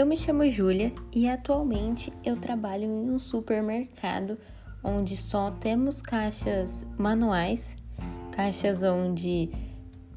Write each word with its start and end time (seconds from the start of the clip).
Eu 0.00 0.06
me 0.06 0.16
chamo 0.16 0.48
Júlia 0.48 0.94
e 1.12 1.28
atualmente 1.28 2.10
eu 2.24 2.34
trabalho 2.34 2.84
em 2.84 3.10
um 3.10 3.18
supermercado 3.18 4.38
onde 4.82 5.14
só 5.14 5.50
temos 5.50 6.00
caixas 6.00 6.86
manuais, 6.96 7.76
caixas 8.32 8.82
onde 8.82 9.50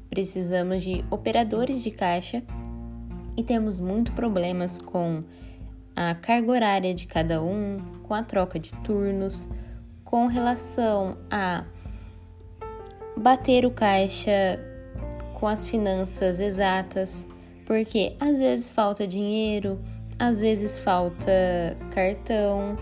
precisamos 0.08 0.80
de 0.80 1.04
operadores 1.10 1.82
de 1.82 1.90
caixa 1.90 2.42
e 3.36 3.42
temos 3.42 3.78
muito 3.78 4.12
problemas 4.12 4.78
com 4.78 5.22
a 5.94 6.14
carga 6.14 6.50
horária 6.50 6.94
de 6.94 7.06
cada 7.06 7.42
um, 7.42 7.78
com 8.04 8.14
a 8.14 8.22
troca 8.22 8.58
de 8.58 8.72
turnos, 8.76 9.46
com 10.02 10.24
relação 10.24 11.18
a 11.30 11.62
bater 13.18 13.66
o 13.66 13.70
caixa 13.70 14.58
com 15.38 15.46
as 15.46 15.68
finanças 15.68 16.40
exatas, 16.40 17.26
porque 17.64 18.14
às 18.20 18.38
vezes 18.38 18.70
falta 18.70 19.06
dinheiro, 19.06 19.78
às 20.18 20.40
vezes 20.40 20.78
falta 20.78 21.76
cartão. 21.90 22.76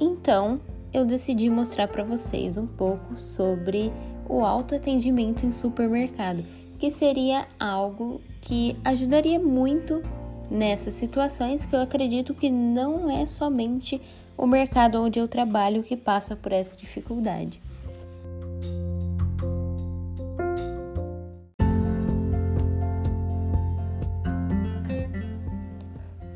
Então, 0.00 0.60
eu 0.92 1.04
decidi 1.04 1.48
mostrar 1.48 1.88
para 1.88 2.04
vocês 2.04 2.58
um 2.58 2.66
pouco 2.66 3.16
sobre 3.16 3.92
o 4.28 4.44
autoatendimento 4.44 5.46
em 5.46 5.52
supermercado, 5.52 6.44
que 6.78 6.90
seria 6.90 7.46
algo 7.58 8.20
que 8.40 8.76
ajudaria 8.84 9.38
muito 9.38 10.02
nessas 10.50 10.94
situações 10.94 11.64
que 11.64 11.74
eu 11.74 11.80
acredito 11.80 12.34
que 12.34 12.50
não 12.50 13.10
é 13.10 13.24
somente 13.24 14.00
o 14.36 14.46
mercado 14.46 15.00
onde 15.00 15.18
eu 15.18 15.28
trabalho 15.28 15.82
que 15.82 15.96
passa 15.96 16.36
por 16.36 16.52
essa 16.52 16.76
dificuldade. 16.76 17.60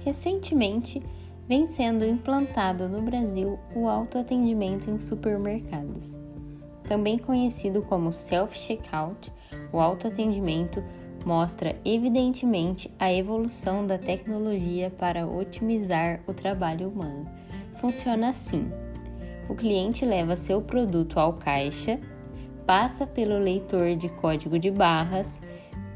Recentemente, 0.07 1.03
vem 1.49 1.67
sendo 1.67 2.07
implantado 2.07 2.89
no 2.89 3.03
Brasil 3.03 3.59
o 3.75 3.89
autoatendimento 3.89 4.89
em 4.89 5.01
supermercados. 5.01 6.17
Também 6.85 7.19
conhecido 7.19 7.83
como 7.83 8.13
self-checkout, 8.13 9.33
o 9.73 9.81
autoatendimento 9.81 10.81
mostra 11.25 11.75
evidentemente 11.85 12.89
a 13.01 13.13
evolução 13.13 13.85
da 13.85 13.99
tecnologia 13.99 14.93
para 14.97 15.27
otimizar 15.27 16.21
o 16.25 16.33
trabalho 16.33 16.89
humano. 16.89 17.29
Funciona 17.75 18.29
assim: 18.29 18.71
o 19.49 19.57
cliente 19.57 20.05
leva 20.05 20.37
seu 20.37 20.63
produto 20.63 21.19
ao 21.19 21.33
caixa, 21.33 21.99
passa 22.65 23.09
pelo 23.09 23.41
leitor 23.41 23.97
de 23.97 24.09
código 24.09 24.57
de 24.57 24.71
barras 24.71 25.41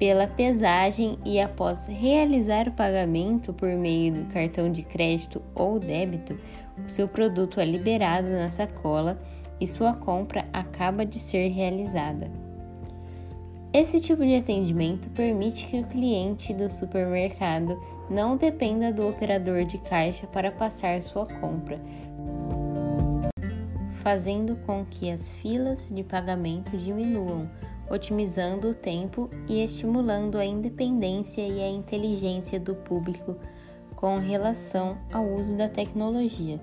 pela 0.00 0.26
pesagem 0.26 1.18
e 1.26 1.38
após 1.38 1.84
realizar 1.84 2.66
o 2.66 2.72
pagamento 2.72 3.52
por 3.52 3.68
meio 3.68 4.14
do 4.14 4.32
cartão 4.32 4.72
de 4.72 4.82
crédito 4.82 5.42
ou 5.54 5.78
débito, 5.78 6.40
o 6.82 6.88
seu 6.88 7.06
produto 7.06 7.60
é 7.60 7.66
liberado 7.66 8.30
na 8.30 8.48
sacola 8.48 9.20
e 9.60 9.66
sua 9.66 9.92
compra 9.92 10.46
acaba 10.54 11.04
de 11.04 11.18
ser 11.18 11.48
realizada. 11.48 12.32
Esse 13.74 14.00
tipo 14.00 14.24
de 14.24 14.36
atendimento 14.36 15.10
permite 15.10 15.66
que 15.66 15.78
o 15.78 15.86
cliente 15.86 16.54
do 16.54 16.70
supermercado 16.72 17.78
não 18.08 18.38
dependa 18.38 18.90
do 18.90 19.06
operador 19.06 19.66
de 19.66 19.76
caixa 19.76 20.26
para 20.26 20.50
passar 20.50 21.02
sua 21.02 21.26
compra, 21.26 21.78
fazendo 24.02 24.56
com 24.64 24.82
que 24.82 25.10
as 25.10 25.34
filas 25.34 25.91
de 25.94 26.02
pagamento 26.02 26.76
diminuam 26.78 27.46
otimizando 27.90 28.70
o 28.70 28.74
tempo 28.74 29.28
e 29.48 29.62
estimulando 29.62 30.38
a 30.38 30.44
independência 30.44 31.42
e 31.42 31.60
a 31.62 31.68
inteligência 31.68 32.58
do 32.58 32.74
público 32.74 33.36
com 33.96 34.14
relação 34.14 34.96
ao 35.12 35.26
uso 35.26 35.54
da 35.56 35.68
tecnologia. 35.68 36.60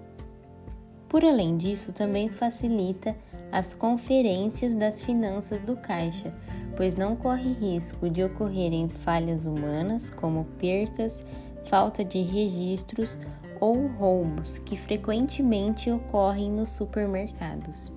Por 1.07 1.23
além 1.23 1.57
disso, 1.57 1.93
também 1.93 2.29
facilita 2.29 3.15
as 3.51 3.73
conferências 3.73 4.73
das 4.73 5.01
finanças 5.01 5.61
do 5.61 5.77
caixa, 5.77 6.33
pois 6.75 6.95
não 6.95 7.15
corre 7.15 7.53
risco 7.53 8.09
de 8.09 8.23
ocorrerem 8.23 8.89
falhas 8.89 9.45
humanas, 9.45 10.09
como 10.09 10.45
percas, 10.57 11.25
falta 11.65 12.03
de 12.03 12.21
registros 12.21 13.17
ou 13.59 13.88
roubos, 13.88 14.57
que 14.57 14.75
frequentemente 14.75 15.89
ocorrem 15.89 16.51
nos 16.51 16.71
supermercados. 16.71 17.91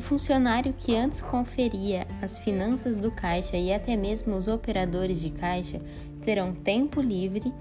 O 0.00 0.02
funcionário 0.02 0.72
que 0.72 0.96
antes 0.96 1.20
conferia 1.20 2.06
as 2.22 2.38
finanças 2.38 2.96
do 2.96 3.10
caixa 3.10 3.58
e 3.58 3.70
até 3.70 3.96
mesmo 3.96 4.34
os 4.34 4.48
operadores 4.48 5.20
de 5.20 5.28
caixa 5.28 5.78
terão 6.24 6.54
tempo 6.54 7.02
livre 7.02 7.52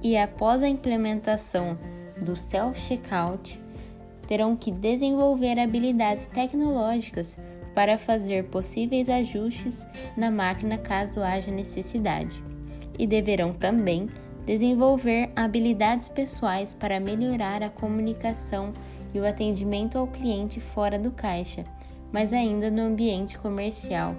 e, 0.00 0.16
após 0.16 0.62
a 0.62 0.68
implementação 0.68 1.76
do 2.22 2.36
self-checkout, 2.36 3.60
terão 4.28 4.54
que 4.54 4.70
desenvolver 4.70 5.58
habilidades 5.58 6.28
tecnológicas 6.28 7.36
para 7.74 7.98
fazer 7.98 8.44
possíveis 8.44 9.08
ajustes 9.08 9.84
na 10.16 10.30
máquina 10.30 10.78
caso 10.78 11.20
haja 11.20 11.50
necessidade. 11.50 12.40
E 12.96 13.08
deverão 13.08 13.52
também 13.52 14.08
desenvolver 14.48 15.30
habilidades 15.36 16.08
pessoais 16.08 16.74
para 16.74 16.98
melhorar 16.98 17.62
a 17.62 17.70
comunicação 17.70 18.72
e 19.14 19.20
o 19.20 19.24
atendimento 19.24 19.96
ao 19.96 20.08
cliente 20.08 20.58
fora 20.58 20.98
do 20.98 21.12
caixa 21.12 21.64
mas 22.12 22.32
ainda 22.32 22.70
no 22.70 22.82
ambiente 22.82 23.38
comercial, 23.38 24.14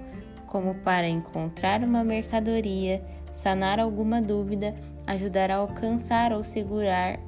como 0.48 0.76
para 0.76 1.08
encontrar 1.08 1.84
uma 1.84 2.04
mercadoria, 2.04 3.04
sanar 3.32 3.80
alguma 3.80 4.22
dúvida, 4.22 4.76
ajudar 5.06 5.52
a 5.52 5.58
alcançar 5.58 6.32
ou 6.34 6.44
segurar 6.44 7.20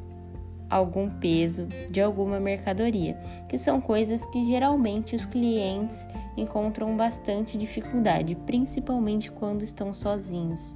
algum 0.70 1.10
peso 1.10 1.68
de 1.92 2.00
alguma 2.00 2.40
mercadoria, 2.40 3.20
que 3.50 3.58
são 3.58 3.82
coisas 3.82 4.26
que 4.28 4.46
geralmente 4.46 5.16
os 5.16 5.26
clientes 5.26 6.08
encontram 6.38 6.96
bastante 6.96 7.58
dificuldade, 7.58 8.36
principalmente 8.36 9.30
quando 9.30 9.64
estão 9.64 9.94
sozinhos. 9.94 10.74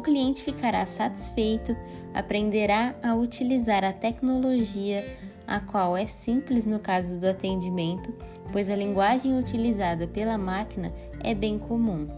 O 0.00 0.02
cliente 0.02 0.42
ficará 0.42 0.86
satisfeito, 0.86 1.76
aprenderá 2.14 2.94
a 3.02 3.14
utilizar 3.14 3.84
a 3.84 3.92
tecnologia 3.92 5.06
a 5.46 5.60
qual 5.60 5.94
é 5.94 6.06
simples 6.06 6.64
no 6.64 6.78
caso 6.78 7.20
do 7.20 7.28
atendimento, 7.28 8.10
pois 8.50 8.70
a 8.70 8.74
linguagem 8.74 9.38
utilizada 9.38 10.08
pela 10.08 10.38
máquina 10.38 10.90
é 11.22 11.34
bem 11.34 11.58
comum. 11.58 12.08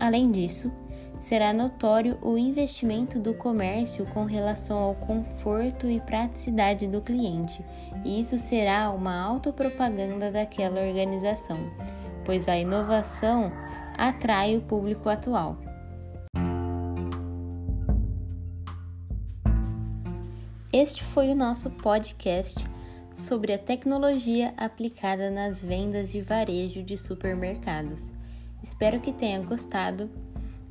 Além 0.00 0.30
disso, 0.30 0.72
será 1.20 1.52
notório 1.52 2.16
o 2.22 2.38
investimento 2.38 3.18
do 3.18 3.34
comércio 3.34 4.06
com 4.06 4.24
relação 4.24 4.78
ao 4.78 4.94
conforto 4.94 5.90
e 5.90 6.00
praticidade 6.00 6.86
do 6.86 7.02
cliente, 7.02 7.62
e 8.02 8.18
isso 8.18 8.38
será 8.38 8.88
uma 8.92 9.14
autopropaganda 9.14 10.32
daquela 10.32 10.80
organização, 10.80 11.58
pois 12.24 12.48
a 12.48 12.56
inovação 12.56 13.52
atrai 13.94 14.56
o 14.56 14.62
público 14.62 15.10
atual. 15.10 15.67
Este 20.72 21.02
foi 21.02 21.30
o 21.30 21.34
nosso 21.34 21.70
podcast 21.70 22.62
sobre 23.16 23.54
a 23.54 23.58
tecnologia 23.58 24.52
aplicada 24.54 25.30
nas 25.30 25.64
vendas 25.64 26.12
de 26.12 26.20
varejo 26.20 26.82
de 26.82 26.98
supermercados. 26.98 28.12
Espero 28.62 29.00
que 29.00 29.10
tenha 29.10 29.40
gostado. 29.40 30.10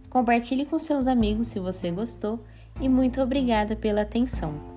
Compartilhe 0.07 0.67
com 0.67 0.77
seus 0.77 1.07
amigos 1.07 1.47
se 1.47 1.59
você 1.59 1.89
gostou 1.89 2.44
e 2.79 2.88
muito 2.88 3.19
obrigada 3.21 3.75
pela 3.75 4.01
atenção. 4.01 4.76